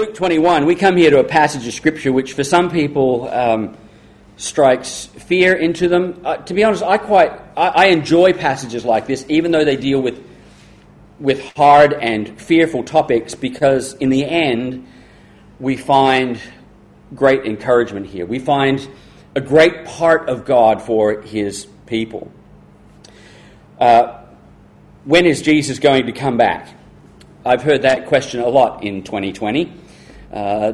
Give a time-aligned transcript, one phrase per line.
[0.00, 3.76] Luke 21, we come here to a passage of Scripture which, for some people, um,
[4.38, 6.22] strikes fear into them.
[6.24, 9.76] Uh, to be honest, I quite I, I, enjoy passages like this, even though they
[9.76, 10.26] deal with
[11.18, 14.88] with hard and fearful topics, because in the end,
[15.58, 16.40] we find
[17.14, 18.24] great encouragement here.
[18.24, 18.88] We find
[19.36, 22.32] a great part of God for His people.
[23.78, 24.22] Uh,
[25.04, 26.74] when is Jesus going to come back?
[27.44, 29.79] I've heard that question a lot in 2020.
[30.32, 30.72] Uh,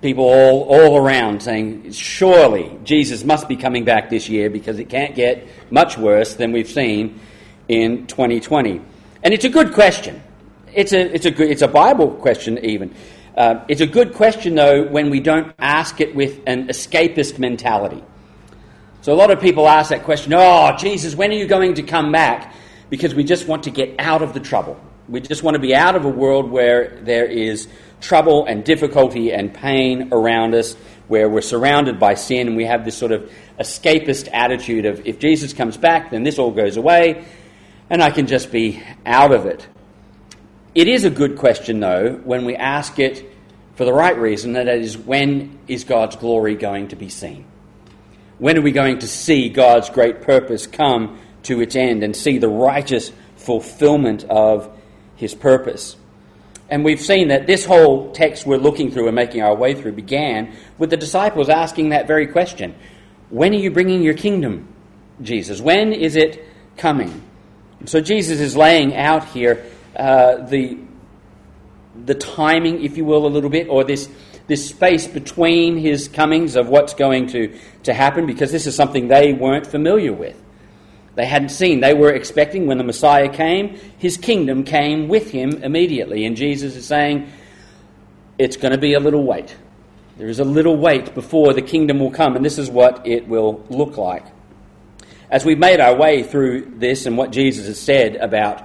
[0.00, 4.88] people all, all around saying, surely Jesus must be coming back this year because it
[4.88, 7.20] can't get much worse than we've seen
[7.68, 8.80] in 2020.
[9.22, 10.22] And it's a good question.
[10.72, 12.94] It's a, it's a, good, it's a Bible question, even.
[13.36, 18.02] Uh, it's a good question, though, when we don't ask it with an escapist mentality.
[19.00, 21.82] So a lot of people ask that question, oh, Jesus, when are you going to
[21.82, 22.54] come back?
[22.90, 24.78] Because we just want to get out of the trouble.
[25.08, 27.68] We just want to be out of a world where there is
[28.00, 30.74] trouble and difficulty and pain around us,
[31.08, 35.18] where we're surrounded by sin, and we have this sort of escapist attitude of if
[35.18, 37.24] Jesus comes back, then this all goes away,
[37.90, 39.66] and I can just be out of it.
[40.74, 43.24] It is a good question, though, when we ask it
[43.74, 47.46] for the right reason, that is, when is God's glory going to be seen?
[48.38, 52.38] When are we going to see God's great purpose come to its end and see
[52.38, 54.70] the righteous fulfillment of
[55.16, 55.96] his purpose.
[56.70, 59.92] And we've seen that this whole text we're looking through and making our way through
[59.92, 62.74] began with the disciples asking that very question
[63.30, 64.68] When are you bringing your kingdom,
[65.22, 65.60] Jesus?
[65.60, 66.44] When is it
[66.76, 67.22] coming?
[67.86, 69.64] So Jesus is laying out here
[69.96, 70.78] uh, the,
[72.04, 74.10] the timing, if you will, a little bit, or this,
[74.46, 79.08] this space between his comings of what's going to, to happen, because this is something
[79.08, 80.36] they weren't familiar with
[81.18, 81.80] they hadn't seen.
[81.80, 86.24] They were expecting when the Messiah came, his kingdom came with him immediately.
[86.24, 87.28] And Jesus is saying,
[88.38, 89.56] it's going to be a little wait.
[90.16, 93.26] There is a little wait before the kingdom will come, and this is what it
[93.26, 94.26] will look like.
[95.28, 98.64] As we've made our way through this and what Jesus has said about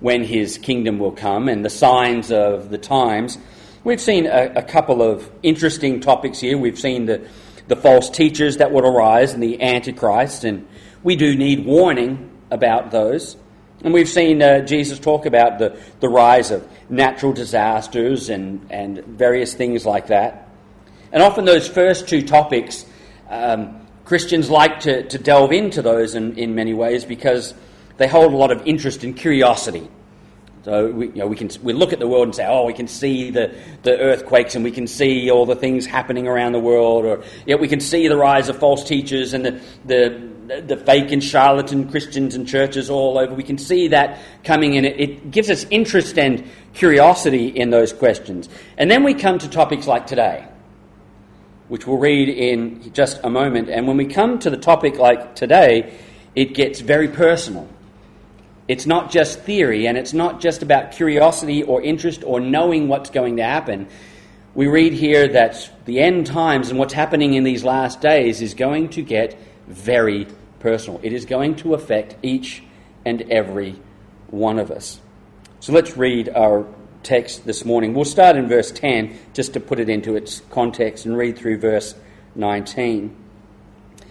[0.00, 3.38] when his kingdom will come and the signs of the times,
[3.84, 6.58] we've seen a, a couple of interesting topics here.
[6.58, 7.28] We've seen the,
[7.68, 10.66] the false teachers that would arise and the Antichrist, and
[11.02, 13.36] we do need warning about those.
[13.84, 19.04] And we've seen uh, Jesus talk about the, the rise of natural disasters and, and
[19.04, 20.48] various things like that.
[21.10, 22.86] And often those first two topics,
[23.28, 27.54] um, Christians like to, to delve into those in, in many ways because
[27.96, 29.88] they hold a lot of interest and curiosity.
[30.64, 32.72] So we, you know, we can we look at the world and say, oh, we
[32.72, 33.52] can see the,
[33.82, 37.58] the earthquakes and we can see all the things happening around the world, or yet
[37.58, 41.88] we can see the rise of false teachers and the, the, the fake and charlatan
[41.90, 43.34] Christians and churches all over.
[43.34, 44.84] We can see that coming in.
[44.84, 48.48] It, it gives us interest and curiosity in those questions.
[48.76, 50.46] And then we come to topics like today,
[51.68, 53.68] which we'll read in just a moment.
[53.68, 55.94] And when we come to the topic like today,
[56.34, 57.68] it gets very personal.
[58.68, 63.10] It's not just theory, and it's not just about curiosity or interest or knowing what's
[63.10, 63.88] going to happen.
[64.54, 68.54] We read here that the end times and what's happening in these last days is
[68.54, 69.36] going to get
[69.66, 70.26] very
[70.62, 71.00] personal.
[71.02, 72.62] It is going to affect each
[73.04, 73.78] and every
[74.28, 75.00] one of us.
[75.60, 76.66] So let's read our
[77.02, 77.94] text this morning.
[77.94, 81.58] We'll start in verse 10 just to put it into its context and read through
[81.58, 81.94] verse
[82.34, 83.16] 19.
[83.98, 84.08] It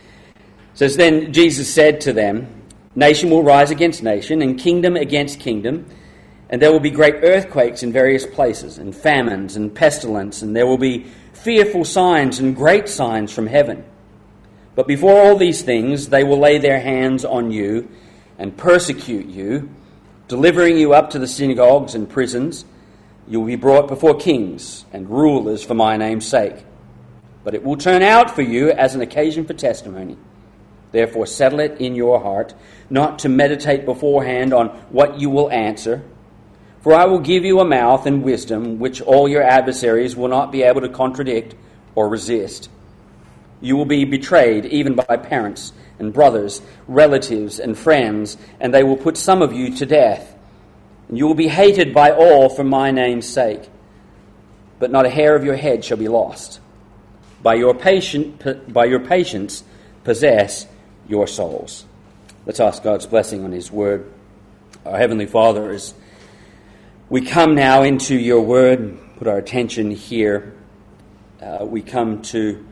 [0.73, 2.61] says, Then Jesus said to them,
[2.95, 5.85] Nation will rise against nation, and kingdom against kingdom.
[6.49, 10.67] And there will be great earthquakes in various places, and famines, and pestilence, and there
[10.67, 13.85] will be fearful signs and great signs from heaven.
[14.75, 17.89] But before all these things, they will lay their hands on you
[18.37, 19.69] and persecute you,
[20.27, 22.65] delivering you up to the synagogues and prisons.
[23.27, 26.65] You will be brought before kings and rulers for my name's sake.
[27.43, 30.17] But it will turn out for you as an occasion for testimony.
[30.91, 32.53] Therefore, settle it in your heart,
[32.89, 36.03] not to meditate beforehand on what you will answer.
[36.81, 40.51] For I will give you a mouth and wisdom which all your adversaries will not
[40.51, 41.55] be able to contradict
[41.95, 42.69] or resist.
[43.61, 48.97] You will be betrayed even by parents and brothers, relatives and friends, and they will
[48.97, 50.35] put some of you to death.
[51.07, 53.69] And you will be hated by all for my name's sake.
[54.79, 56.59] But not a hair of your head shall be lost.
[57.43, 59.63] By your, patient, by your patience,
[60.03, 60.65] possess
[61.07, 61.85] your souls.
[62.45, 64.11] Let's ask God's blessing on His word.
[64.85, 65.93] Our Heavenly Father, as
[67.09, 70.55] we come now into your word, put our attention here,
[71.39, 72.65] uh, we come to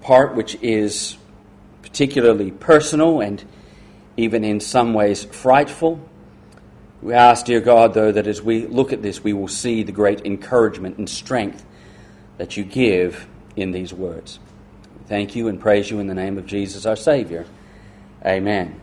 [0.00, 1.16] a part which is
[1.82, 3.44] particularly personal and
[4.16, 6.00] even in some ways frightful.
[7.02, 9.92] We ask, dear God, though, that as we look at this, we will see the
[9.92, 11.64] great encouragement and strength
[12.38, 14.38] that you give in these words.
[15.06, 17.46] Thank you and praise you in the name of Jesus our Savior.
[18.24, 18.80] Amen.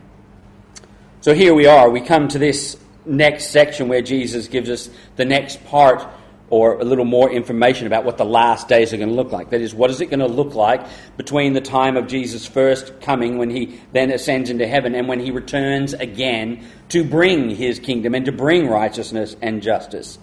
[1.20, 1.90] So here we are.
[1.90, 6.06] We come to this next section where Jesus gives us the next part
[6.50, 9.50] or a little more information about what the last days are going to look like.
[9.50, 10.86] That is, what is it going to look like
[11.16, 15.20] between the time of Jesus' first coming, when he then ascends into heaven, and when
[15.20, 20.18] he returns again to bring his kingdom and to bring righteousness and justice.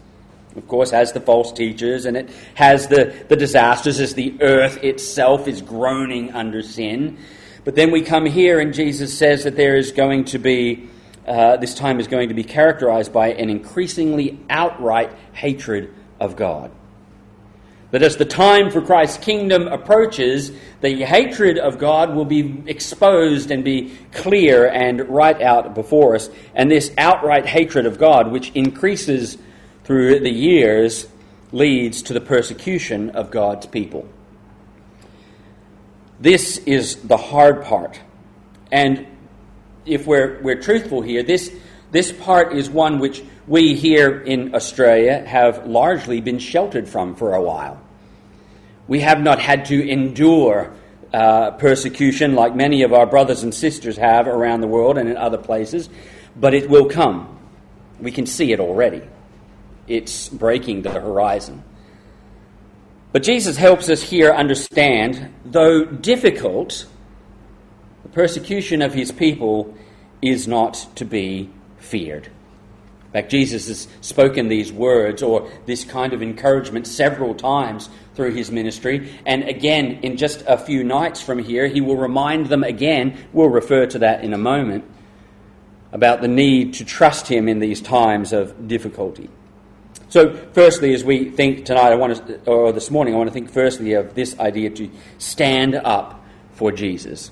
[0.56, 4.83] Of course, has the false teachers and it has the, the disasters as the earth
[4.83, 7.18] itself is groaning under sin.
[7.63, 10.89] But then we come here and Jesus says that there is going to be,
[11.25, 16.71] uh, this time is going to be characterized by an increasingly outright hatred of God.
[17.89, 23.51] That as the time for Christ's kingdom approaches, the hatred of God will be exposed
[23.51, 26.29] and be clear and right out before us.
[26.56, 29.38] And this outright hatred of God, which increases
[29.83, 31.06] through the years
[31.51, 34.07] leads to the persecution of God's people.
[36.21, 38.00] This is the hard part.
[38.71, 39.06] And
[39.85, 41.53] if we're, we're truthful here, this,
[41.91, 43.21] this part is one which
[43.51, 47.81] we here in Australia have largely been sheltered from for a while.
[48.88, 50.74] We have not had to endure
[51.13, 55.18] uh, persecution like many of our brothers and sisters have around the world and in
[55.18, 55.89] other places,
[56.36, 57.38] but it will come.
[58.00, 59.03] We can see it already
[59.92, 61.63] it's breaking the horizon.
[63.12, 66.86] But Jesus helps us here understand, though difficult,
[68.04, 69.75] the persecution of his people
[70.21, 72.30] is not to be feared.
[73.11, 78.31] In fact, Jesus has spoken these words or this kind of encouragement several times through
[78.31, 79.11] his ministry.
[79.25, 83.49] And again, in just a few nights from here, he will remind them again, we'll
[83.49, 84.85] refer to that in a moment,
[85.91, 89.29] about the need to trust him in these times of difficulty.
[90.07, 93.33] So, firstly, as we think tonight, I want to, or this morning, I want to
[93.33, 96.23] think firstly of this idea to stand up
[96.53, 97.29] for Jesus.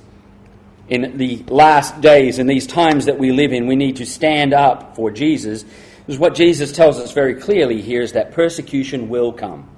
[0.89, 4.53] In the last days, in these times that we live in, we need to stand
[4.53, 5.63] up for Jesus.
[6.05, 9.69] Because what Jesus tells us very clearly here is that persecution will come.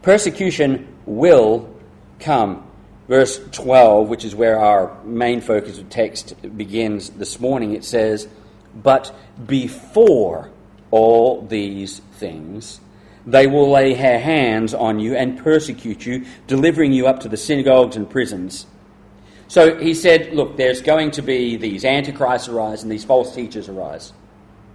[0.00, 1.68] Persecution will
[2.18, 2.66] come.
[3.06, 8.26] Verse 12, which is where our main focus of text begins this morning, it says,
[8.74, 9.14] But
[9.46, 10.50] before
[10.90, 12.80] all these things,
[13.26, 17.36] they will lay their hands on you and persecute you, delivering you up to the
[17.36, 18.66] synagogues and prisons.
[19.52, 23.68] So he said, Look, there's going to be these antichrists arise and these false teachers
[23.68, 24.14] arise.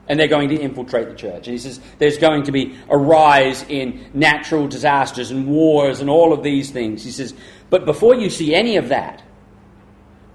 [0.07, 1.47] And they're going to infiltrate the church.
[1.47, 6.11] And he says, There's going to be a rise in natural disasters and wars and
[6.11, 7.03] all of these things.
[7.03, 7.33] He says,
[7.71, 9.23] But before you see any of that,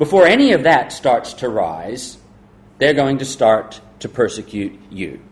[0.00, 2.18] before any of that starts to rise,
[2.78, 5.22] they're going to start to persecute you.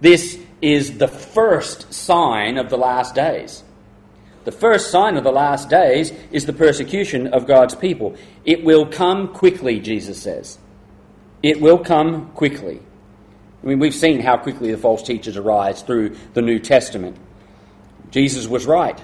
[0.00, 3.63] This is the first sign of the last days.
[4.44, 8.16] The first sign of the last days is the persecution of God's people.
[8.44, 10.58] It will come quickly, Jesus says.
[11.42, 12.80] It will come quickly.
[13.62, 17.16] I mean, we've seen how quickly the false teachers arise through the New Testament.
[18.10, 19.02] Jesus was right.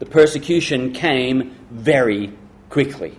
[0.00, 2.32] The persecution came very
[2.68, 3.16] quickly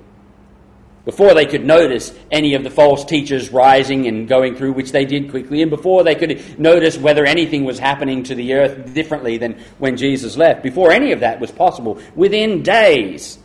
[1.05, 5.05] before they could notice any of the false teachers rising and going through, which they
[5.05, 9.37] did quickly, and before they could notice whether anything was happening to the earth differently
[9.37, 13.37] than when Jesus left, before any of that was possible, within days,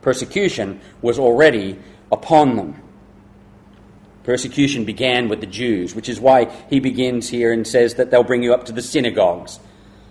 [0.00, 1.78] persecution was already
[2.10, 2.82] upon them.
[4.22, 8.24] Persecution began with the Jews, which is why he begins here and says that they'll
[8.24, 9.60] bring you up to the synagogues.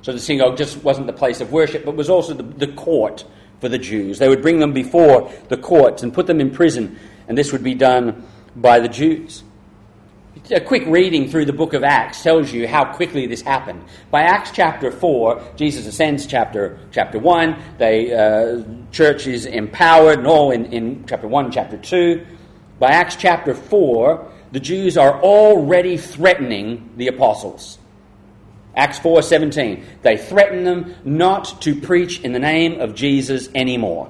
[0.02, 3.26] So the synagogue just wasn't the place of worship, but was also the, the court
[3.60, 4.20] for the Jews.
[4.20, 6.98] They would bring them before the courts and put them in prison,
[7.28, 8.26] and this would be done
[8.56, 9.44] by the Jews.
[10.52, 13.84] A quick reading through the book of Acts tells you how quickly this happened.
[14.10, 20.28] By Acts chapter 4, Jesus ascends chapter, chapter 1, the uh, church is empowered, and
[20.28, 22.26] all in, in chapter 1 chapter 2.
[22.80, 27.79] By Acts chapter 4, the Jews are already threatening the apostles.
[28.80, 29.84] Acts 4:17.
[30.02, 34.10] They threaten them not to preach in the name of Jesus anymore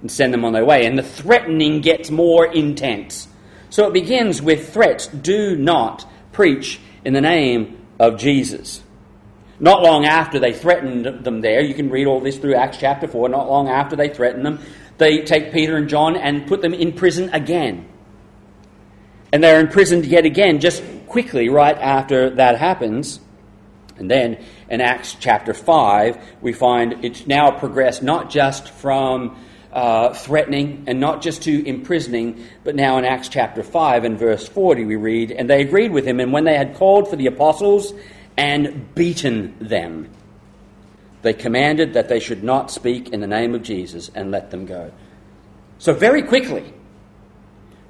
[0.00, 0.86] and send them on their way.
[0.86, 3.28] And the threatening gets more intense.
[3.70, 8.82] So it begins with threats, do not preach in the name of Jesus.
[9.60, 13.08] Not long after they threatened them there, you can read all this through Acts chapter
[13.08, 14.60] 4, not long after they threatened them,
[14.98, 17.86] they take Peter and John and put them in prison again.
[19.32, 23.20] And they're imprisoned yet again, just quickly right after that happens.
[23.98, 29.36] And then in Acts chapter 5, we find it's now progressed not just from
[29.72, 34.48] uh, threatening and not just to imprisoning, but now in Acts chapter 5 and verse
[34.48, 37.26] 40 we read, And they agreed with him, and when they had called for the
[37.26, 37.92] apostles
[38.36, 40.10] and beaten them,
[41.22, 44.66] they commanded that they should not speak in the name of Jesus and let them
[44.66, 44.92] go.
[45.78, 46.72] So, very quickly,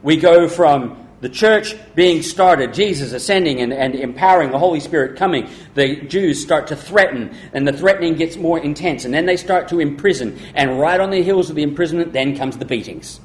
[0.02, 5.16] we go from the church being started, Jesus ascending and, and empowering, the Holy Spirit
[5.16, 5.48] coming.
[5.75, 9.68] The Jews start to threaten, and the threatening gets more intense, and then they start
[9.68, 10.38] to imprison.
[10.54, 13.20] And right on the heels of the imprisonment, then comes the beatings.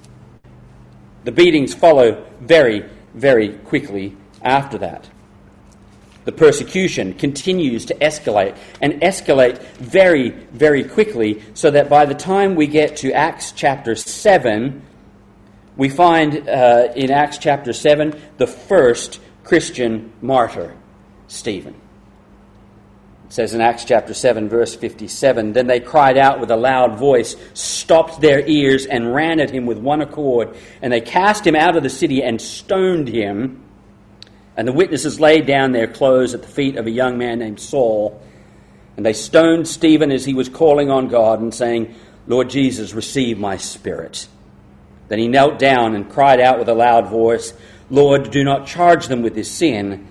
[1.23, 2.83] The beatings follow very,
[3.13, 5.07] very quickly after that.
[6.25, 12.55] The persecution continues to escalate and escalate very, very quickly, so that by the time
[12.55, 14.81] we get to Acts chapter 7,
[15.75, 20.75] we find uh, in Acts chapter 7 the first Christian martyr,
[21.27, 21.75] Stephen.
[23.25, 26.99] It says in Acts chapter 7, verse 57 Then they cried out with a loud
[26.99, 30.55] voice, stopped their ears, and ran at him with one accord.
[30.81, 33.63] And they cast him out of the city and stoned him.
[34.55, 37.59] And the witnesses laid down their clothes at the feet of a young man named
[37.59, 38.21] Saul.
[38.95, 41.95] And they stoned Stephen as he was calling on God and saying,
[42.27, 44.27] Lord Jesus, receive my spirit.
[45.07, 47.53] Then he knelt down and cried out with a loud voice,
[47.89, 50.07] Lord, do not charge them with this sin.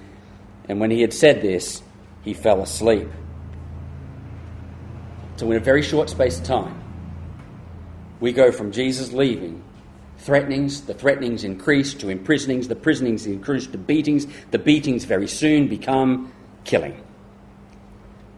[0.68, 1.82] And when he had said this,
[2.22, 3.08] he fell asleep.
[5.36, 6.80] So, in a very short space of time,
[8.20, 9.64] we go from Jesus leaving,
[10.18, 15.66] threatenings, the threatenings increase to imprisonings, the prisonings increase to beatings, the beatings very soon
[15.66, 16.32] become
[16.62, 17.02] killing.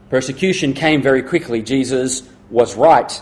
[0.08, 1.61] Persecution came very quickly.
[1.61, 3.20] Jesus was right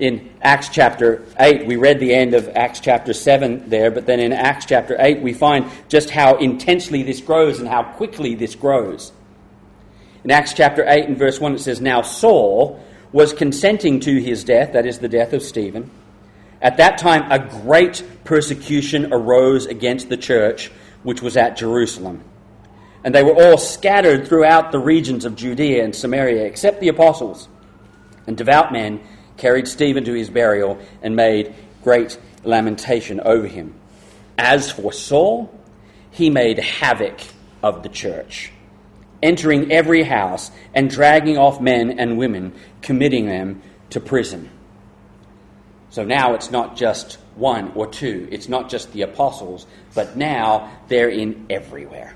[0.00, 1.66] in Acts chapter 8.
[1.66, 5.20] We read the end of Acts chapter 7 there, but then in Acts chapter 8,
[5.20, 9.12] we find just how intensely this grows and how quickly this grows.
[10.24, 14.44] In Acts chapter 8 and verse 1, it says, Now Saul was consenting to his
[14.44, 15.90] death, that is the death of Stephen.
[16.62, 20.70] At that time, a great persecution arose against the church
[21.02, 22.22] which was at Jerusalem.
[23.02, 27.48] And they were all scattered throughout the regions of Judea and Samaria, except the apostles.
[28.26, 29.00] And devout men
[29.40, 33.74] carried Stephen to his burial, and made great lamentation over him.
[34.38, 35.52] As for Saul,
[36.10, 37.20] he made havoc
[37.62, 38.52] of the church,
[39.22, 44.50] entering every house and dragging off men and women, committing them to prison.
[45.88, 50.70] So now it's not just one or two, it's not just the apostles, but now
[50.88, 52.14] they're in everywhere.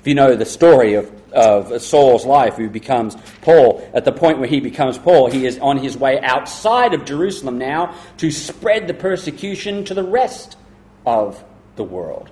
[0.00, 4.38] If you know the story of, of Saul's life, who becomes Paul, at the point
[4.38, 8.86] where he becomes Paul, he is on his way outside of Jerusalem now to spread
[8.86, 10.56] the persecution to the rest
[11.04, 11.44] of
[11.76, 12.30] the world.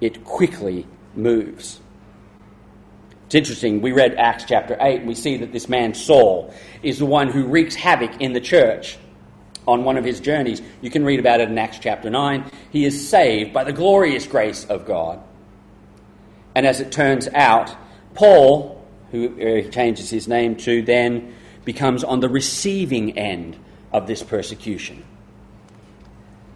[0.00, 1.80] It quickly moves.
[3.26, 6.98] It's interesting, we read Acts chapter 8, and we see that this man, Saul, is
[6.98, 8.96] the one who wreaks havoc in the church
[9.68, 10.62] on one of his journeys.
[10.80, 12.50] You can read about it in Acts chapter 9.
[12.70, 15.22] He is saved by the glorious grace of God.
[16.54, 17.74] And as it turns out,
[18.14, 23.58] Paul, who uh, changes his name to, then becomes on the receiving end
[23.92, 25.04] of this persecution.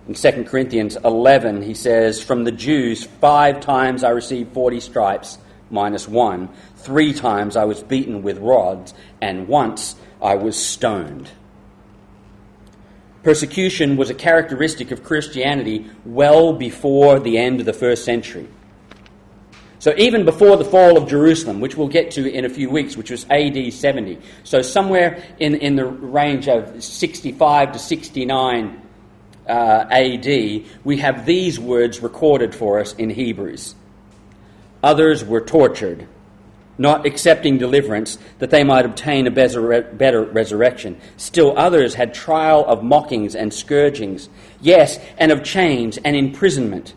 [0.08, 5.38] In 2 Corinthians 11, he says, From the Jews, five times I received 40 stripes,
[5.70, 6.48] minus one.
[6.76, 11.30] Three times I was beaten with rods, and once I was stoned.
[13.24, 18.46] Persecution was a characteristic of Christianity well before the end of the first century.
[19.86, 22.96] So even before the fall of Jerusalem, which we'll get to in a few weeks,
[22.96, 28.82] which was AD 70, so somewhere in, in the range of 65 to 69
[29.48, 33.76] uh, AD, we have these words recorded for us in Hebrews.
[34.82, 36.08] Others were tortured,
[36.78, 41.00] not accepting deliverance, that they might obtain a better resurrection.
[41.16, 44.28] Still others had trial of mockings and scourgings,
[44.60, 46.92] yes, and of chains and imprisonment.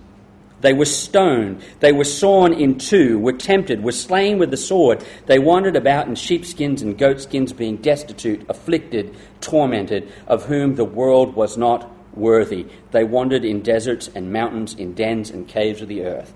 [0.62, 1.62] They were stoned.
[1.80, 5.04] They were sawn in two, were tempted, were slain with the sword.
[5.26, 11.36] They wandered about in sheepskins and goatskins, being destitute, afflicted, tormented, of whom the world
[11.36, 12.66] was not worthy.
[12.92, 16.34] They wandered in deserts and mountains, in dens and caves of the earth.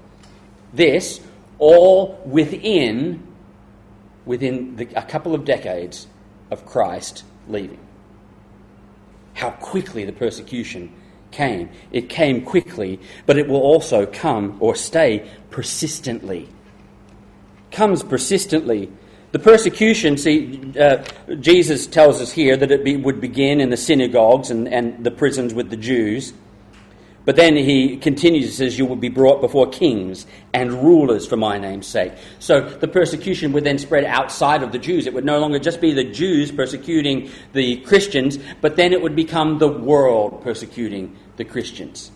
[0.71, 1.19] This,
[1.59, 3.27] all within,
[4.25, 6.07] within the, a couple of decades
[6.49, 7.79] of Christ leaving.
[9.33, 10.93] How quickly the persecution
[11.33, 11.69] came.
[11.91, 16.47] It came quickly, but it will also come or stay persistently.
[17.71, 18.89] Comes persistently.
[19.31, 21.03] The persecution, see, uh,
[21.39, 25.11] Jesus tells us here that it be, would begin in the synagogues and, and the
[25.11, 26.33] prisons with the Jews.
[27.25, 31.37] But then he continues, and says, You will be brought before kings and rulers for
[31.37, 32.13] my name's sake.
[32.39, 35.07] So the persecution would then spread outside of the Jews.
[35.07, 39.15] It would no longer just be the Jews persecuting the Christians, but then it would
[39.15, 42.11] become the world persecuting the Christians.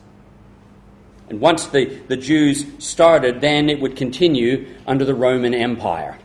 [1.30, 6.18] And once the, the Jews started, then it would continue under the Roman Empire.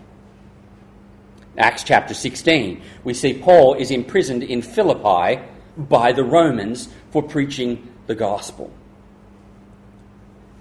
[1.59, 5.43] Acts chapter 16, we see Paul is imprisoned in Philippi
[5.77, 8.73] by the Romans for preaching the gospel.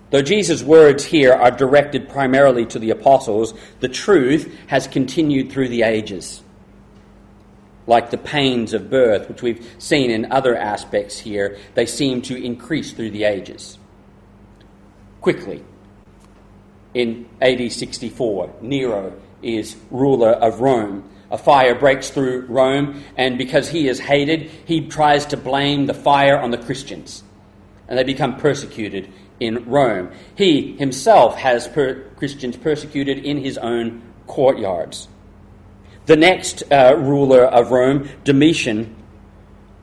[0.10, 5.70] Though Jesus' words here are directed primarily to the apostles, the truth has continued through
[5.70, 6.44] the ages.
[7.88, 12.36] Like the pains of birth, which we've seen in other aspects here, they seem to
[12.36, 13.78] increase through the ages.
[15.20, 15.64] Quickly,
[16.94, 21.10] in AD 64, Nero is ruler of Rome.
[21.32, 25.94] A fire breaks through Rome, and because he is hated, he tries to blame the
[25.94, 27.24] fire on the Christians.
[27.88, 30.12] And they become persecuted in Rome.
[30.36, 35.08] He himself has per- Christians persecuted in his own courtyards.
[36.06, 38.96] The next uh, ruler of Rome, Domitian,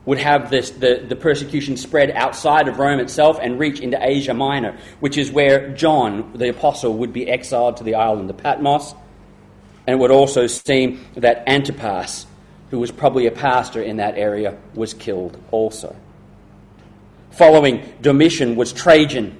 [0.05, 4.33] would have this, the, the persecution spread outside of Rome itself and reach into Asia
[4.33, 8.93] Minor, which is where John, the apostle, would be exiled to the island of Patmos.
[9.85, 12.25] And it would also seem that Antipas,
[12.71, 15.95] who was probably a pastor in that area, was killed also.
[17.31, 19.39] Following Domitian was Trajan,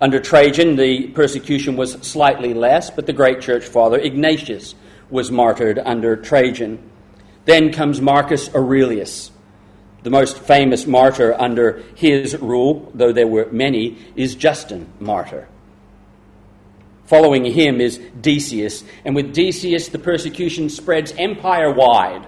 [0.00, 4.74] under Trajan, the persecution was slightly less, but the great church father Ignatius
[5.10, 6.78] was martyred under Trajan.
[7.44, 9.30] Then comes Marcus Aurelius.
[10.02, 15.48] The most famous martyr under his rule, though there were many, is Justin Martyr.
[17.06, 22.26] Following him is Decius, and with Decius, the persecution spreads empire wide.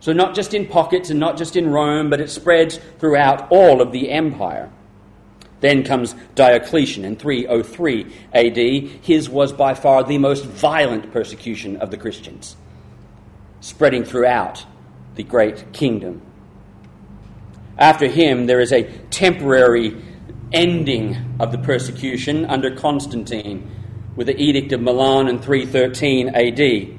[0.00, 3.80] So, not just in pockets and not just in Rome, but it spreads throughout all
[3.80, 4.70] of the empire.
[5.60, 8.56] Then comes Diocletian in 303 AD.
[9.04, 12.56] His was by far the most violent persecution of the Christians,
[13.60, 14.64] spreading throughout
[15.16, 16.22] the great kingdom.
[17.76, 20.00] After him, there is a temporary
[20.52, 23.70] ending of the persecution under Constantine
[24.16, 26.98] with the Edict of Milan in 313 AD.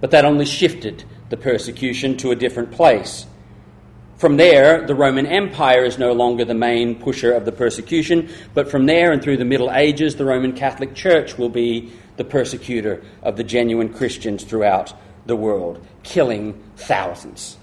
[0.00, 3.26] But that only shifted the persecution to a different place.
[4.18, 8.70] From there, the Roman Empire is no longer the main pusher of the persecution, but
[8.70, 13.02] from there and through the Middle Ages, the Roman Catholic Church will be the persecutor
[13.22, 14.94] of the genuine Christians throughout
[15.26, 17.58] the world, killing thousands.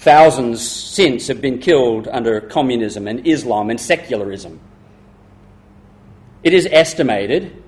[0.00, 4.58] Thousands since have been killed under communism and Islam and secularism.
[6.42, 7.62] It is estimated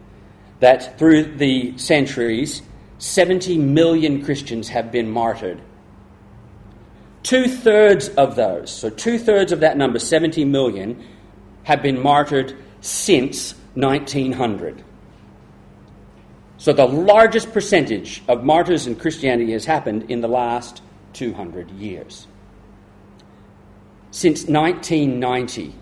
[0.58, 2.62] that through the centuries,
[2.98, 5.60] 70 million Christians have been martyred
[7.24, 11.02] Two thirds of those, so two thirds of that number, 70 million,
[11.62, 14.84] have been martyred since 1900.
[16.58, 20.82] So the largest percentage of martyrs in Christianity has happened in the last
[21.14, 22.26] 200 years.
[24.10, 25.74] Since 1990,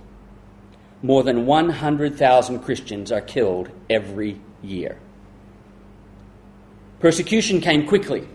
[1.02, 4.96] more than 100,000 Christians are killed every year.
[7.00, 8.28] Persecution came quickly,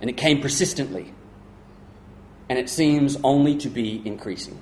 [0.00, 1.13] and it came persistently
[2.54, 4.56] and it seems only to be increasing,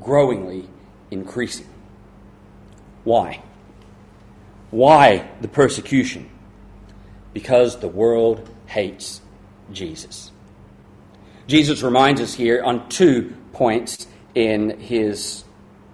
[0.00, 0.66] growingly
[1.10, 1.68] increasing.
[3.04, 3.42] Why?
[4.70, 6.30] Why the persecution?
[7.34, 9.20] Because the world hates
[9.70, 10.30] Jesus.
[11.46, 15.44] Jesus reminds us here on two points in his,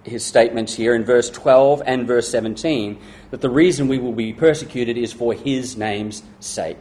[0.03, 4.31] his statements here in verse 12 and verse 17 that the reason we will be
[4.31, 6.79] persecuted is for his name's sake.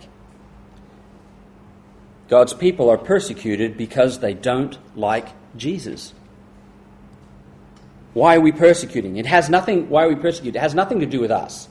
[2.29, 6.13] God's people are persecuted because they don't like Jesus.
[8.13, 9.17] Why are we persecuting?
[9.17, 10.57] It has nothing, why are we persecuted?
[10.57, 11.69] It has nothing to do with us.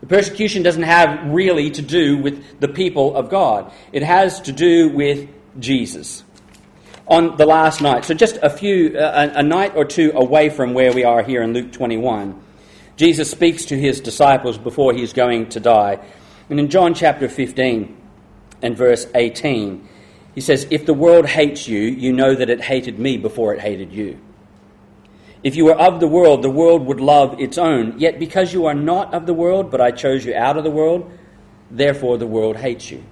[0.00, 3.72] The persecution doesn't have really to do with the people of God.
[3.92, 6.22] It has to do with Jesus.
[7.08, 10.74] On the last night, so just a few, a, a night or two away from
[10.74, 12.40] where we are here in Luke 21,
[12.96, 15.98] Jesus speaks to his disciples before he's going to die.
[16.50, 17.96] And in John chapter 15,
[18.62, 19.86] and verse 18.
[20.34, 23.60] He says, If the world hates you, you know that it hated me before it
[23.60, 24.18] hated you.
[25.42, 27.98] If you were of the world, the world would love its own.
[27.98, 30.70] Yet because you are not of the world, but I chose you out of the
[30.70, 31.10] world,
[31.70, 33.04] therefore the world hates you.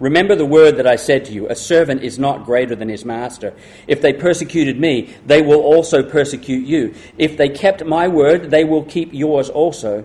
[0.00, 3.04] Remember the word that I said to you A servant is not greater than his
[3.04, 3.52] master.
[3.88, 6.94] If they persecuted me, they will also persecute you.
[7.16, 10.04] If they kept my word, they will keep yours also.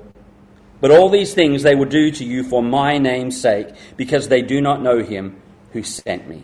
[0.84, 4.42] But all these things they will do to you for my name's sake, because they
[4.42, 5.42] do not know him
[5.72, 6.44] who sent me.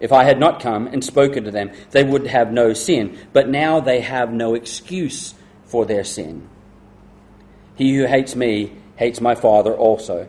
[0.00, 3.16] If I had not come and spoken to them, they would have no sin.
[3.32, 6.48] But now they have no excuse for their sin.
[7.76, 10.26] He who hates me hates my Father also.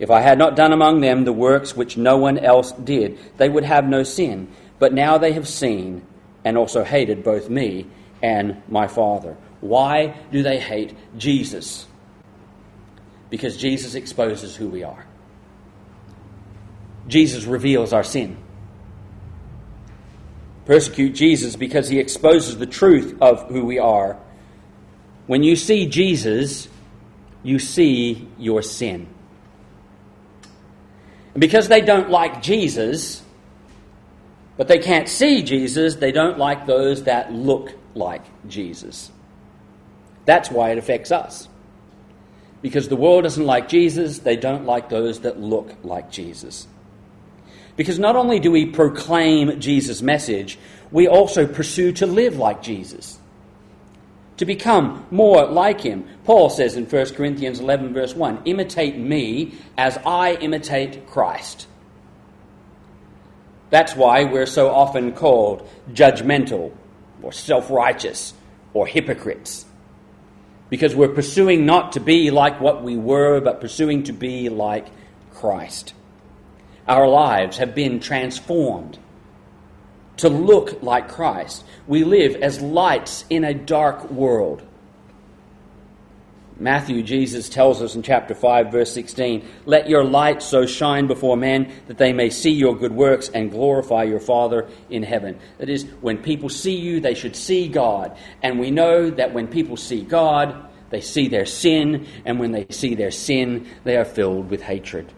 [0.00, 3.48] If I had not done among them the works which no one else did, they
[3.48, 4.48] would have no sin.
[4.80, 6.04] But now they have seen
[6.44, 7.86] and also hated both me
[8.20, 9.36] and my Father.
[9.60, 11.86] Why do they hate Jesus?
[13.30, 15.06] Because Jesus exposes who we are.
[17.08, 18.36] Jesus reveals our sin.
[20.64, 24.18] Persecute Jesus because he exposes the truth of who we are.
[25.26, 26.68] When you see Jesus,
[27.42, 29.08] you see your sin.
[31.34, 33.22] And because they don't like Jesus,
[34.56, 39.10] but they can't see Jesus, they don't like those that look like Jesus.
[40.24, 41.48] That's why it affects us.
[42.62, 46.66] Because the world doesn't like Jesus, they don't like those that look like Jesus.
[47.76, 50.58] Because not only do we proclaim Jesus' message,
[50.90, 53.18] we also pursue to live like Jesus,
[54.36, 56.04] to become more like him.
[56.24, 61.66] Paul says in 1 Corinthians 11, verse 1 Imitate me as I imitate Christ.
[63.70, 66.72] That's why we're so often called judgmental
[67.22, 68.34] or self righteous
[68.74, 69.64] or hypocrites.
[70.70, 74.86] Because we're pursuing not to be like what we were, but pursuing to be like
[75.34, 75.92] Christ
[76.90, 78.98] our lives have been transformed
[80.16, 81.64] to look like Christ.
[81.86, 84.62] We live as lights in a dark world.
[86.60, 91.34] Matthew, Jesus tells us in chapter 5, verse 16, Let your light so shine before
[91.34, 95.38] men that they may see your good works and glorify your Father in heaven.
[95.56, 98.14] That is, when people see you, they should see God.
[98.42, 102.66] And we know that when people see God, they see their sin, and when they
[102.68, 105.10] see their sin, they are filled with hatred.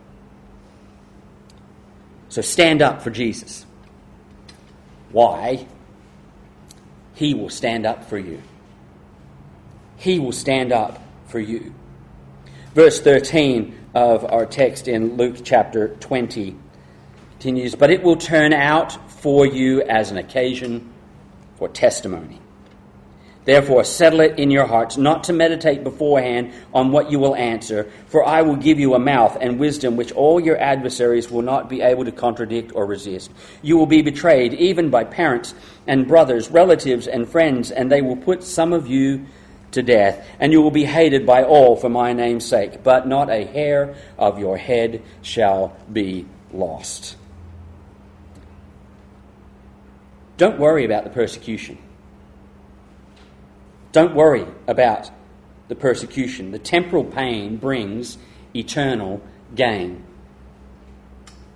[2.29, 3.67] So stand up for Jesus.
[5.11, 5.67] Why?
[7.15, 8.41] He will stand up for you.
[9.97, 11.02] He will stand up
[11.33, 11.75] for you.
[12.75, 16.55] Verse 13 of our text in Luke chapter 20
[17.33, 20.93] continues But it will turn out for you as an occasion
[21.57, 22.39] for testimony.
[23.45, 27.91] Therefore, settle it in your hearts, not to meditate beforehand on what you will answer,
[28.07, 31.69] for I will give you a mouth and wisdom which all your adversaries will not
[31.69, 33.33] be able to contradict or resist.
[33.61, 35.55] You will be betrayed even by parents
[35.89, 39.27] and brothers, relatives and friends, and they will put some of you
[39.73, 43.31] to death, and you will be hated by all for my name's sake, but not
[43.31, 47.17] a hair of your head shall be lost.
[50.37, 51.79] Don't worry about the persecution.
[53.93, 55.11] Don't worry about
[55.69, 56.51] the persecution.
[56.51, 58.19] The temporal pain brings
[58.55, 59.23] eternal
[59.55, 60.05] gain.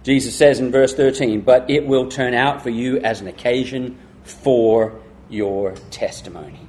[0.04, 3.98] Jesus says in verse 13, But it will turn out for you as an occasion
[4.22, 6.65] for your testimony.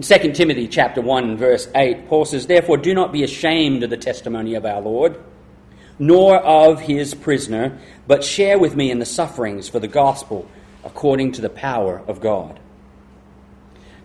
[0.00, 3.90] In 2 Timothy chapter 1 verse 8, Paul says, Therefore do not be ashamed of
[3.90, 5.22] the testimony of our Lord,
[5.98, 10.48] nor of his prisoner, but share with me in the sufferings for the gospel
[10.84, 12.58] according to the power of God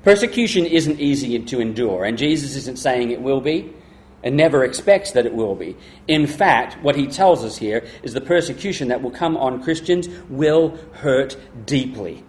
[0.06, 3.74] Persecution isn't easy to endure, and Jesus isn't saying it will be
[4.22, 5.76] and never expects that it will be.
[6.08, 10.08] In fact, what he tells us here is the persecution that will come on Christians
[10.30, 12.24] will hurt deeply.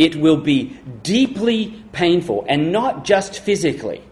[0.00, 4.02] It will be deeply painful, and not just physically.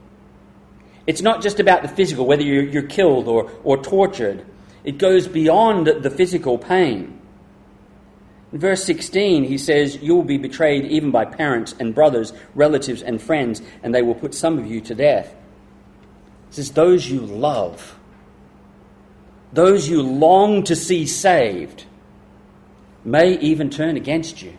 [1.07, 4.45] It's not just about the physical, whether you're, you're killed or, or tortured.
[4.85, 7.19] It goes beyond the physical pain.
[8.53, 13.01] In verse 16, he says, You will be betrayed even by parents and brothers, relatives
[13.01, 15.35] and friends, and they will put some of you to death.
[16.49, 17.99] He says, Those you love,
[19.55, 21.87] those you long to see saved,
[23.07, 24.59] may even turn against you.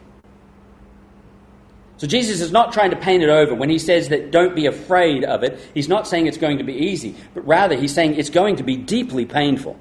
[2.00, 3.54] So Jesus is not trying to paint it over.
[3.54, 6.64] When he says that don't be afraid of it, he's not saying it's going to
[6.64, 9.78] be easy, but rather he's saying it's going to be deeply painful,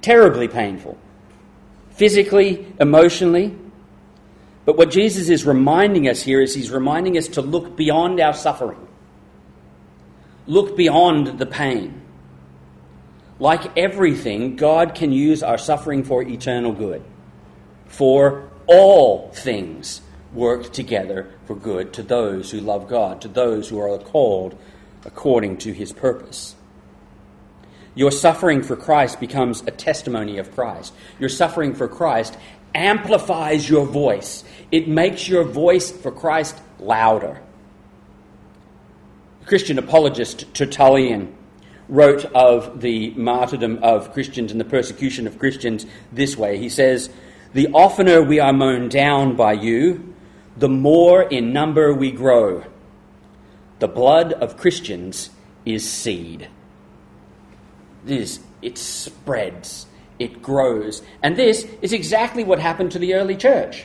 [0.00, 0.98] terribly painful
[1.92, 3.56] physically, emotionally.
[4.64, 8.34] But what Jesus is reminding us here is he's reminding us to look beyond our
[8.34, 8.86] suffering,
[10.46, 12.00] look beyond the pain.
[13.38, 17.02] Like everything, God can use our suffering for eternal good.
[17.86, 20.00] For all things
[20.34, 24.58] work together for good to those who love God, to those who are called
[25.04, 26.54] according to his purpose.
[27.94, 30.94] Your suffering for Christ becomes a testimony of Christ.
[31.18, 32.36] Your suffering for Christ
[32.74, 37.42] amplifies your voice, it makes your voice for Christ louder.
[39.44, 41.36] Christian apologist Tertullian
[41.88, 46.56] wrote of the martyrdom of Christians and the persecution of Christians this way.
[46.58, 47.10] He says,
[47.52, 50.11] The oftener we are mown down by you,
[50.56, 52.64] the more in number we grow.
[53.78, 55.30] The blood of Christians
[55.64, 56.48] is seed
[58.04, 59.86] this, it spreads,
[60.18, 61.02] it grows.
[61.22, 63.84] And this is exactly what happened to the early church.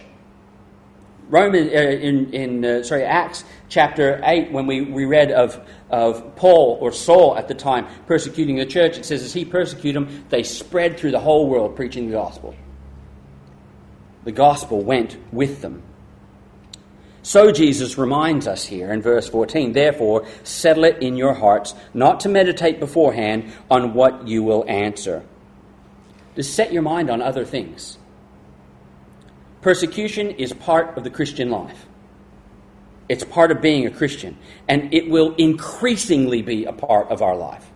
[1.29, 6.37] Roman uh, in, in uh, sorry Acts chapter eight, when we, we read of of
[6.37, 10.25] Paul or Saul at the time persecuting the church, it says as he persecuted them,
[10.29, 12.55] they spread through the whole world preaching the gospel.
[14.23, 15.83] The gospel went with them.
[17.27, 22.21] So Jesus reminds us here in verse 14, therefore settle it in your hearts, not
[22.21, 25.25] to meditate beforehand on what you will answer.
[26.37, 27.97] To set your mind on other things.
[29.59, 31.87] Persecution is part of the Christian life.
[33.09, 34.37] It's part of being a Christian,
[34.69, 37.69] and it will increasingly be a part of our life.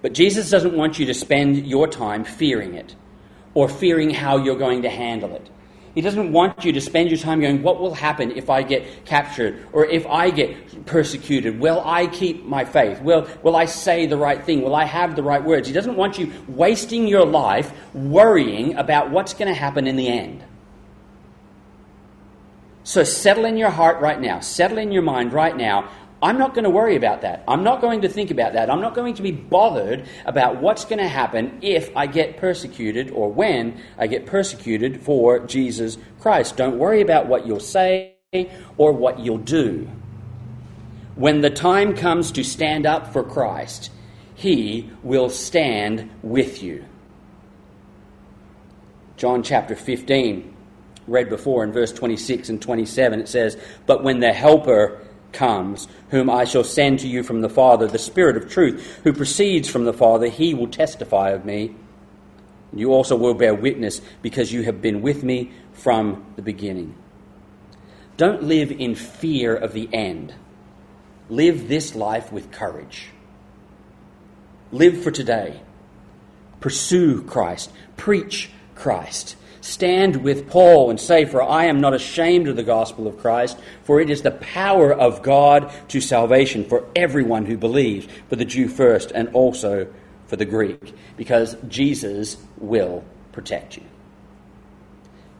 [0.00, 2.96] But Jesus doesn't want you to spend your time fearing it
[3.52, 5.50] or fearing how you're going to handle it.
[5.94, 9.04] He doesn't want you to spend your time going, What will happen if I get
[9.04, 11.58] captured or if I get persecuted?
[11.58, 13.00] Will I keep my faith?
[13.02, 14.62] Will, will I say the right thing?
[14.62, 15.66] Will I have the right words?
[15.66, 20.08] He doesn't want you wasting your life worrying about what's going to happen in the
[20.08, 20.44] end.
[22.84, 25.90] So settle in your heart right now, settle in your mind right now
[26.22, 27.42] I'm not going to worry about that.
[27.48, 28.68] I'm not going to think about that.
[28.68, 33.10] I'm not going to be bothered about what's going to happen if I get persecuted
[33.10, 36.56] or when I get persecuted for Jesus Christ.
[36.56, 38.16] Don't worry about what you'll say
[38.76, 39.88] or what you'll do.
[41.14, 43.90] When the time comes to stand up for Christ,
[44.34, 46.84] He will stand with you.
[49.16, 50.56] John chapter 15,
[51.06, 56.28] read before in verse 26 and 27, it says, But when the Helper comes, whom
[56.28, 59.84] I shall send to you from the Father, the Spirit of truth, who proceeds from
[59.84, 61.74] the Father, he will testify of me.
[62.72, 66.94] You also will bear witness because you have been with me from the beginning.
[68.16, 70.34] Don't live in fear of the end.
[71.28, 73.08] Live this life with courage.
[74.72, 75.60] Live for today.
[76.60, 77.72] Pursue Christ.
[77.96, 79.36] Preach Christ.
[79.70, 83.56] Stand with Paul and say, For I am not ashamed of the gospel of Christ,
[83.84, 88.44] for it is the power of God to salvation for everyone who believes, for the
[88.44, 89.86] Jew first and also
[90.26, 93.84] for the Greek, because Jesus will protect you.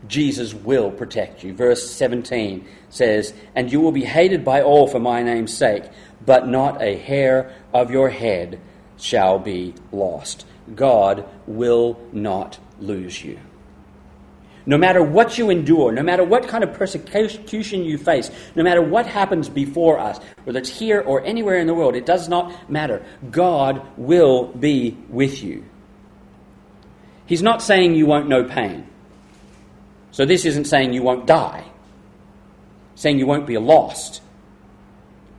[0.06, 1.52] Jesus will protect you.
[1.52, 5.82] Verse 17 says, And you will be hated by all for my name's sake,
[6.24, 8.60] but not a hair of your head
[8.96, 10.46] shall be lost.
[10.72, 13.40] God will not lose you.
[14.70, 18.80] No matter what you endure, no matter what kind of persecution you face, no matter
[18.80, 22.70] what happens before us, whether it's here or anywhere in the world, it does not
[22.70, 23.04] matter.
[23.32, 25.64] God will be with you.
[27.26, 28.86] He's not saying you won't know pain.
[30.12, 31.64] So this isn't saying you won't die,
[32.94, 34.22] saying you won't be lost,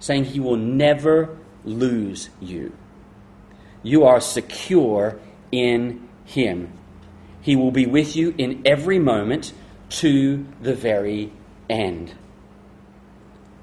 [0.01, 2.75] saying He will never lose you.
[3.81, 5.21] You are secure
[5.53, 6.73] in Him.
[7.41, 9.53] He will be with you in every moment
[9.89, 11.31] to the very
[11.69, 12.13] end.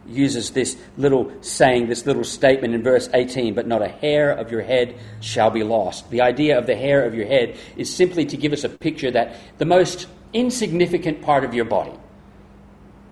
[0.06, 4.50] Uses this little saying, this little statement in verse 18, but not a hair of
[4.50, 6.10] your head shall be lost.
[6.10, 9.10] The idea of the hair of your head is simply to give us a picture
[9.10, 11.92] that the most insignificant part of your body,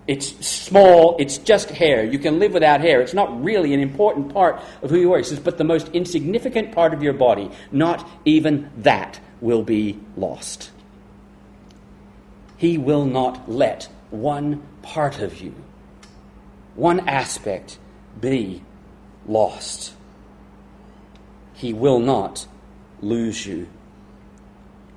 [0.07, 2.03] it's small, it's just hair.
[2.03, 3.01] You can live without hair.
[3.01, 5.17] It's not really an important part of who you are.
[5.17, 9.99] He says, but the most insignificant part of your body, not even that will be
[10.15, 10.71] lost.
[12.57, 15.53] He will not let one part of you,
[16.75, 17.77] one aspect,
[18.19, 18.63] be
[19.27, 19.93] lost.
[21.53, 22.47] He will not
[23.01, 23.67] lose you.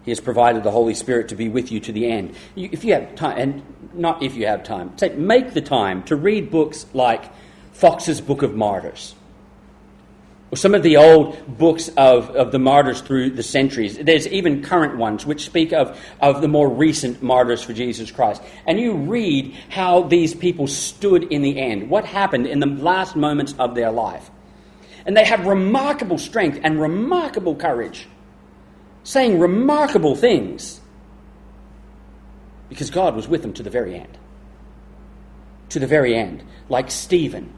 [0.05, 2.35] He has provided the Holy Spirit to be with you to the end.
[2.57, 6.17] if you have time, and not if you have time, take, make the time to
[6.17, 7.31] read books like
[7.73, 9.15] Fox's Book of Martyrs
[10.55, 13.97] some of the old books of, of the martyrs through the centuries.
[13.99, 18.43] There's even current ones which speak of, of the more recent martyrs for Jesus Christ.
[18.67, 23.15] And you read how these people stood in the end, what happened in the last
[23.15, 24.29] moments of their life.
[25.07, 28.09] And they have remarkable strength and remarkable courage,
[29.05, 30.81] saying remarkable things
[32.69, 34.19] because God was with them to the very end.
[35.71, 36.43] To the very end.
[36.69, 37.53] Like Stephen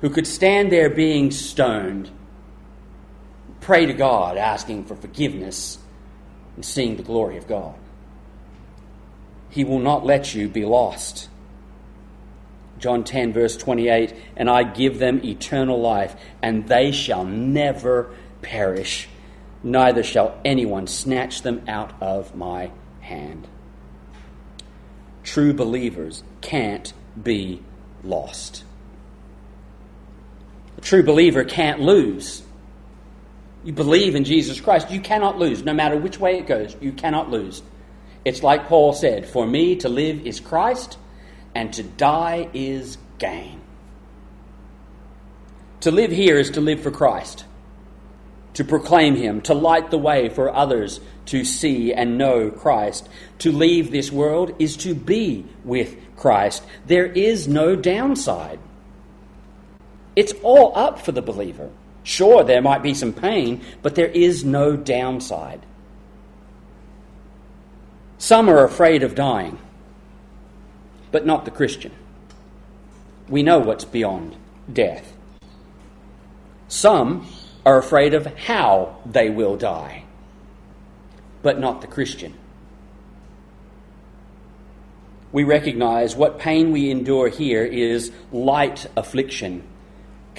[0.00, 2.10] who could stand there being stoned,
[3.60, 5.78] pray to God, asking for forgiveness,
[6.54, 7.74] and seeing the glory of God.
[9.50, 11.28] He will not let you be lost.
[12.78, 19.08] John 10, verse 28 And I give them eternal life, and they shall never perish,
[19.62, 23.48] neither shall anyone snatch them out of my hand.
[25.24, 27.62] True believers can't be
[28.04, 28.64] lost.
[30.88, 32.42] True believer can't lose.
[33.62, 35.62] You believe in Jesus Christ, you cannot lose.
[35.62, 37.62] No matter which way it goes, you cannot lose.
[38.24, 40.96] It's like Paul said For me to live is Christ,
[41.54, 43.60] and to die is gain.
[45.80, 47.44] To live here is to live for Christ,
[48.54, 53.10] to proclaim Him, to light the way for others to see and know Christ.
[53.40, 56.64] To leave this world is to be with Christ.
[56.86, 58.58] There is no downside.
[60.18, 61.70] It's all up for the believer.
[62.02, 65.64] Sure, there might be some pain, but there is no downside.
[68.18, 69.60] Some are afraid of dying,
[71.12, 71.92] but not the Christian.
[73.28, 74.34] We know what's beyond
[74.72, 75.12] death.
[76.66, 77.28] Some
[77.64, 80.02] are afraid of how they will die,
[81.42, 82.34] but not the Christian.
[85.30, 89.62] We recognize what pain we endure here is light affliction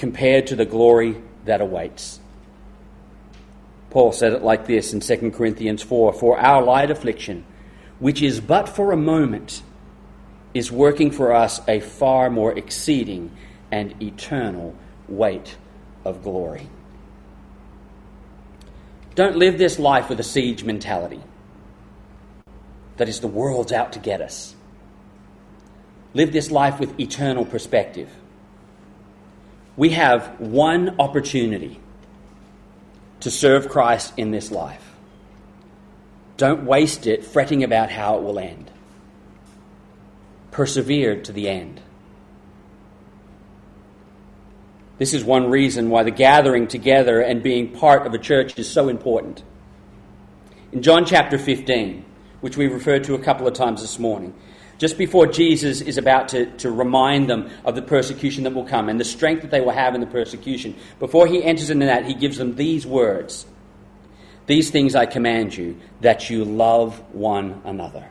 [0.00, 2.18] compared to the glory that awaits.
[3.90, 7.44] Paul said it like this in 2 Corinthians 4 For our light affliction,
[7.98, 9.62] which is but for a moment,
[10.54, 13.30] is working for us a far more exceeding
[13.70, 14.74] and eternal
[15.06, 15.58] weight
[16.02, 16.66] of glory.
[19.16, 21.20] Don't live this life with a siege mentality.
[22.96, 24.54] That is, the world's out to get us.
[26.14, 28.08] Live this life with eternal perspective.
[29.76, 31.80] We have one opportunity
[33.20, 34.94] to serve Christ in this life.
[36.36, 38.70] Don't waste it fretting about how it will end.
[40.50, 41.80] Persevere to the end.
[44.98, 48.68] This is one reason why the gathering together and being part of a church is
[48.70, 49.42] so important.
[50.72, 52.04] In John chapter 15,
[52.40, 54.34] which we referred to a couple of times this morning,
[54.80, 58.88] just before Jesus is about to, to remind them of the persecution that will come
[58.88, 62.06] and the strength that they will have in the persecution, before he enters into that,
[62.06, 63.44] he gives them these words
[64.46, 68.08] These things I command you, that you love one another.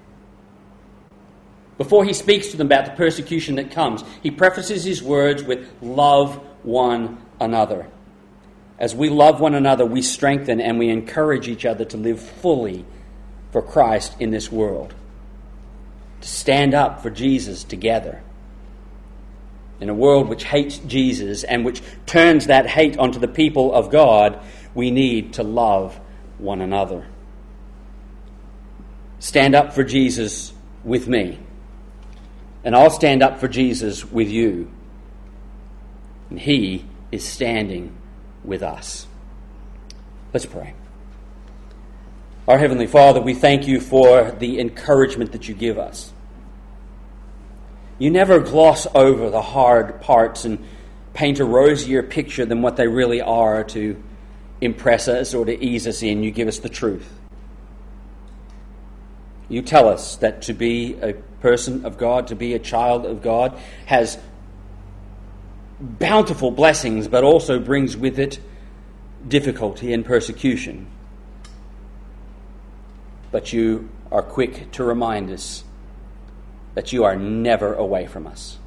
[1.79, 5.67] Before he speaks to them about the persecution that comes, he prefaces his words with
[5.81, 7.89] love one another.
[8.77, 12.85] As we love one another, we strengthen and we encourage each other to live fully
[13.51, 14.93] for Christ in this world,
[16.21, 18.21] to stand up for Jesus together.
[19.79, 23.89] In a world which hates Jesus and which turns that hate onto the people of
[23.89, 24.39] God,
[24.75, 25.99] we need to love
[26.37, 27.07] one another.
[29.19, 30.53] Stand up for Jesus
[30.83, 31.39] with me,
[32.63, 34.71] and I'll stand up for Jesus with you
[36.29, 37.95] and He is standing
[38.43, 39.07] with us.
[40.33, 40.73] Let's pray.
[42.49, 46.11] Our Heavenly Father, we thank you for the encouragement that you give us.
[47.99, 50.65] You never gloss over the hard parts and
[51.13, 54.01] paint a rosier picture than what they really are to
[54.61, 56.23] impress us or to ease us in.
[56.23, 57.07] You give us the truth.
[59.47, 63.21] You tell us that to be a person of God, to be a child of
[63.21, 64.17] God, has
[65.79, 68.39] bountiful blessings, but also brings with it
[69.27, 70.87] difficulty and persecution.
[73.31, 75.63] But you are quick to remind us
[76.73, 78.57] that you are never away from us.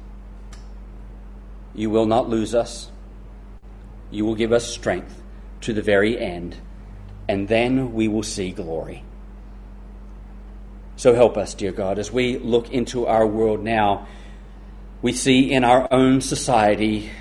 [1.73, 2.91] You will not lose us.
[4.11, 5.21] You will give us strength
[5.61, 6.57] to the very end,
[7.27, 9.03] and then we will see glory.
[10.95, 14.07] So help us, dear God, as we look into our world now
[15.03, 17.11] we see in our own society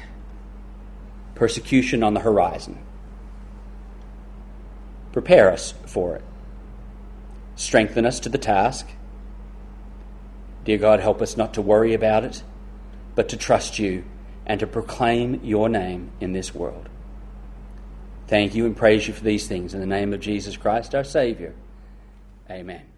[1.34, 2.78] persecution on the horizon.
[5.10, 6.22] Prepare us for it.
[7.56, 8.88] Strengthen us to the task.
[10.64, 12.42] Dear God, help us not to worry about it,
[13.14, 14.04] but to trust you
[14.46, 16.88] and to proclaim your name in this world.
[18.28, 19.74] Thank you and praise you for these things.
[19.74, 21.54] In the name of Jesus Christ, our Savior.
[22.50, 22.91] Amen.